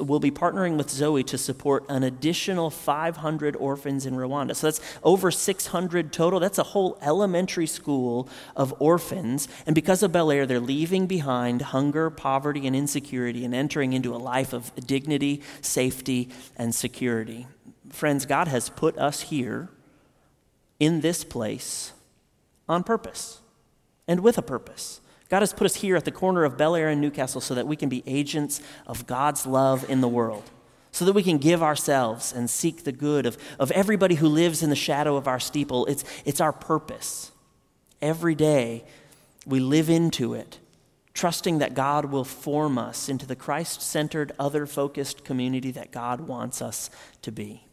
will 0.00 0.20
be 0.20 0.30
partnering 0.30 0.76
with 0.76 0.90
Zoe 0.90 1.22
to 1.24 1.38
support 1.38 1.84
an 1.88 2.02
additional 2.02 2.70
500 2.70 3.56
orphans 3.56 4.06
in 4.06 4.14
Rwanda. 4.14 4.54
So 4.54 4.66
that's 4.66 4.80
over 5.02 5.30
600 5.30 6.12
total. 6.12 6.40
That's 6.40 6.58
a 6.58 6.62
whole 6.62 6.98
elementary 7.02 7.66
school 7.66 8.28
of 8.56 8.74
orphans. 8.78 9.48
And 9.66 9.74
because 9.74 10.02
of 10.02 10.12
Bellaire, 10.12 10.46
they're 10.46 10.60
leaving 10.60 11.06
behind 11.06 11.62
hunger, 11.62 12.10
poverty, 12.10 12.66
and 12.66 12.74
insecurity 12.74 13.44
and 13.44 13.54
entering 13.54 13.92
into 13.92 14.14
a 14.14 14.18
life 14.18 14.52
of 14.52 14.74
dignity, 14.86 15.42
safety, 15.60 16.28
and 16.56 16.74
security. 16.74 17.46
Friends, 17.90 18.26
God 18.26 18.48
has 18.48 18.68
put 18.68 18.96
us 18.98 19.22
here 19.22 19.70
in 20.78 21.00
this 21.00 21.24
place 21.24 21.92
on 22.68 22.84
purpose 22.84 23.40
and 24.06 24.20
with 24.20 24.38
a 24.38 24.42
purpose. 24.42 25.00
God 25.28 25.40
has 25.40 25.52
put 25.52 25.66
us 25.66 25.76
here 25.76 25.96
at 25.96 26.04
the 26.04 26.10
corner 26.10 26.44
of 26.44 26.56
Bellaire 26.56 26.88
and 26.88 27.00
Newcastle 27.00 27.40
so 27.40 27.54
that 27.54 27.66
we 27.66 27.76
can 27.76 27.88
be 27.88 28.02
agents 28.06 28.62
of 28.86 29.06
God's 29.06 29.46
love 29.46 29.88
in 29.88 30.00
the 30.00 30.08
world, 30.08 30.44
so 30.90 31.04
that 31.04 31.12
we 31.12 31.22
can 31.22 31.38
give 31.38 31.62
ourselves 31.62 32.32
and 32.32 32.48
seek 32.48 32.84
the 32.84 32.92
good 32.92 33.26
of, 33.26 33.36
of 33.58 33.70
everybody 33.72 34.16
who 34.16 34.28
lives 34.28 34.62
in 34.62 34.70
the 34.70 34.76
shadow 34.76 35.16
of 35.16 35.28
our 35.28 35.38
steeple. 35.38 35.84
It's, 35.86 36.04
it's 36.24 36.40
our 36.40 36.52
purpose. 36.52 37.30
Every 38.00 38.34
day 38.34 38.84
we 39.46 39.60
live 39.60 39.90
into 39.90 40.32
it, 40.32 40.58
trusting 41.12 41.58
that 41.58 41.74
God 41.74 42.06
will 42.06 42.24
form 42.24 42.78
us 42.78 43.10
into 43.10 43.26
the 43.26 43.36
Christ 43.36 43.82
centered, 43.82 44.32
other 44.38 44.64
focused 44.64 45.24
community 45.24 45.70
that 45.72 45.90
God 45.90 46.22
wants 46.22 46.62
us 46.62 46.88
to 47.20 47.30
be. 47.30 47.64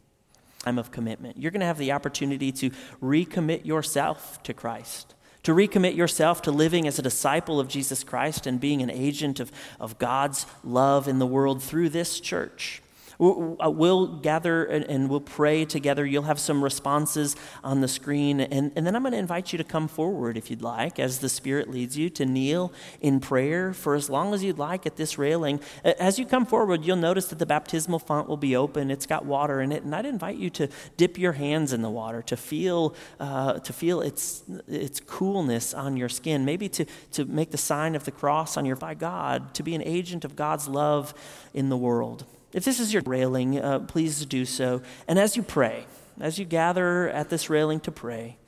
Time 0.58 0.78
of 0.78 0.90
commitment. 0.90 1.38
You're 1.38 1.52
going 1.52 1.60
to 1.60 1.66
have 1.66 1.78
the 1.78 1.92
opportunity 1.92 2.52
to 2.52 2.70
recommit 3.00 3.64
yourself 3.64 4.42
to 4.42 4.52
Christ 4.52 5.14
to 5.46 5.54
recommit 5.54 5.94
yourself 5.94 6.42
to 6.42 6.50
living 6.50 6.88
as 6.88 6.98
a 6.98 7.02
disciple 7.02 7.60
of 7.60 7.68
Jesus 7.68 8.02
Christ 8.02 8.48
and 8.48 8.58
being 8.58 8.82
an 8.82 8.90
agent 8.90 9.38
of, 9.38 9.52
of 9.78 9.96
God's 9.96 10.44
love 10.64 11.06
in 11.06 11.20
the 11.20 11.26
world 11.26 11.62
through 11.62 11.90
this 11.90 12.18
church. 12.18 12.82
Uh, 13.18 13.70
we'll 13.70 14.06
gather 14.18 14.64
and 14.64 15.08
we'll 15.08 15.20
pray 15.20 15.64
together. 15.64 16.04
You'll 16.04 16.24
have 16.24 16.38
some 16.38 16.62
responses 16.62 17.36
on 17.64 17.80
the 17.80 17.88
screen. 17.88 18.40
And, 18.40 18.72
and 18.76 18.86
then 18.86 18.94
I'm 18.94 19.02
going 19.02 19.12
to 19.12 19.18
invite 19.18 19.52
you 19.52 19.58
to 19.58 19.64
come 19.64 19.88
forward 19.88 20.36
if 20.36 20.50
you'd 20.50 20.62
like, 20.62 20.98
as 20.98 21.20
the 21.20 21.28
Spirit 21.28 21.70
leads 21.70 21.96
you, 21.96 22.10
to 22.10 22.26
kneel 22.26 22.72
in 23.00 23.20
prayer 23.20 23.72
for 23.72 23.94
as 23.94 24.10
long 24.10 24.34
as 24.34 24.42
you'd 24.44 24.58
like 24.58 24.86
at 24.86 24.96
this 24.96 25.18
railing. 25.18 25.60
As 25.84 26.18
you 26.18 26.26
come 26.26 26.46
forward, 26.46 26.84
you'll 26.84 26.96
notice 26.96 27.26
that 27.28 27.38
the 27.38 27.46
baptismal 27.46 27.98
font 27.98 28.28
will 28.28 28.36
be 28.36 28.54
open. 28.56 28.90
It's 28.90 29.06
got 29.06 29.24
water 29.24 29.60
in 29.60 29.72
it. 29.72 29.82
And 29.82 29.94
I'd 29.94 30.06
invite 30.06 30.36
you 30.36 30.50
to 30.50 30.68
dip 30.96 31.18
your 31.18 31.32
hands 31.32 31.72
in 31.72 31.82
the 31.82 31.90
water, 31.90 32.22
to 32.22 32.36
feel, 32.36 32.94
uh, 33.18 33.54
to 33.60 33.72
feel 33.72 34.00
its, 34.00 34.44
its 34.68 35.00
coolness 35.00 35.74
on 35.74 35.96
your 35.96 36.08
skin, 36.08 36.44
maybe 36.44 36.68
to, 36.70 36.84
to 37.12 37.24
make 37.24 37.50
the 37.50 37.58
sign 37.58 37.94
of 37.94 38.04
the 38.04 38.10
cross 38.10 38.56
on 38.56 38.64
your 38.64 38.76
by 38.76 38.94
God, 38.94 39.54
to 39.54 39.62
be 39.62 39.74
an 39.74 39.82
agent 39.82 40.24
of 40.24 40.36
God's 40.36 40.68
love 40.68 41.14
in 41.54 41.68
the 41.68 41.76
world. 41.76 42.24
If 42.56 42.64
this 42.64 42.80
is 42.80 42.90
your 42.90 43.02
railing, 43.04 43.60
uh, 43.60 43.80
please 43.80 44.24
do 44.24 44.46
so. 44.46 44.80
And 45.06 45.18
as 45.18 45.36
you 45.36 45.42
pray, 45.42 45.84
as 46.18 46.38
you 46.38 46.46
gather 46.46 47.06
at 47.10 47.28
this 47.28 47.50
railing 47.50 47.80
to 47.80 47.92
pray, 47.92 48.38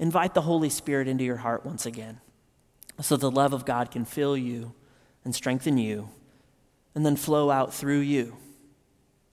invite 0.00 0.34
the 0.34 0.40
Holy 0.40 0.68
Spirit 0.68 1.06
into 1.06 1.22
your 1.22 1.36
heart 1.36 1.64
once 1.64 1.86
again 1.86 2.18
so 3.00 3.16
the 3.16 3.30
love 3.30 3.52
of 3.52 3.64
God 3.64 3.92
can 3.92 4.04
fill 4.04 4.36
you 4.36 4.72
and 5.24 5.32
strengthen 5.32 5.78
you 5.78 6.08
and 6.96 7.06
then 7.06 7.14
flow 7.14 7.48
out 7.48 7.72
through 7.72 8.00
you 8.00 8.36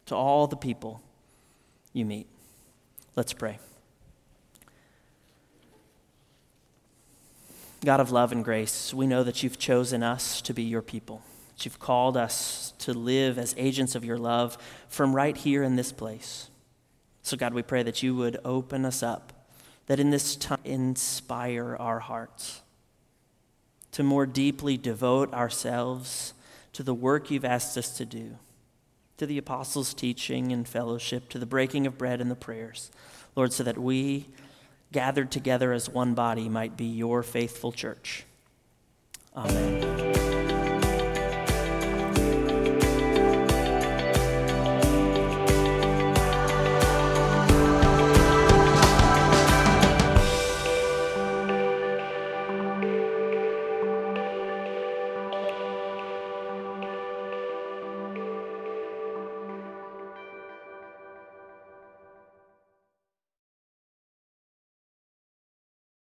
to 0.06 0.16
all 0.16 0.46
the 0.46 0.56
people 0.56 1.02
you 1.92 2.06
meet. 2.06 2.28
Let's 3.16 3.34
pray. 3.34 3.58
God 7.84 8.00
of 8.00 8.12
love 8.12 8.32
and 8.32 8.46
grace, 8.46 8.94
we 8.94 9.08
know 9.08 9.24
that 9.24 9.42
you've 9.42 9.58
chosen 9.58 10.04
us 10.04 10.42
to 10.42 10.54
be 10.54 10.62
your 10.62 10.84
people 10.84 11.24
you've 11.66 11.80
called 11.80 12.18
us 12.18 12.74
to 12.80 12.94
live 12.94 13.38
as 13.38 13.56
agents 13.58 13.96
of 13.96 14.06
your 14.06 14.18
love 14.18 14.58
from 14.88 15.16
right 15.16 15.36
here 15.36 15.64
in 15.64 15.76
this 15.76 15.92
place. 15.92 16.50
So, 17.24 17.38
God, 17.38 17.54
we 17.54 17.62
pray 17.62 17.84
that 17.84 18.02
you 18.02 18.16
would 18.16 18.40
open 18.44 18.86
us 18.86 19.04
up, 19.04 19.48
that 19.88 20.00
in 20.00 20.10
this 20.10 20.36
time 20.36 20.60
inspire 20.64 21.76
our 21.76 22.00
hearts 22.00 22.62
to 23.92 24.04
more 24.04 24.26
deeply 24.26 24.78
devote 24.78 25.34
ourselves 25.34 26.34
to 26.74 26.84
the 26.84 26.94
work 26.94 27.30
you've 27.30 27.46
asked 27.46 27.78
us 27.78 27.96
to 27.98 28.06
do, 28.06 28.38
to 29.18 29.26
the 29.26 29.38
apostles' 29.38 29.94
teaching 29.94 30.52
and 30.52 30.68
fellowship, 30.68 31.30
to 31.30 31.38
the 31.38 31.46
breaking 31.46 31.86
of 31.86 31.98
bread 31.98 32.22
and 32.22 32.32
the 32.32 32.36
prayers. 32.36 32.90
Lord, 33.36 33.54
so 33.54 33.64
that 33.64 33.78
we, 33.78 34.28
gathered 34.92 35.32
together 35.32 35.74
as 35.74 35.90
one 35.90 36.14
body, 36.14 36.50
might 36.50 36.78
be 36.78 36.86
your 36.86 37.24
faithful 37.24 37.72
church. 37.72 38.26
Amen. 39.36 40.11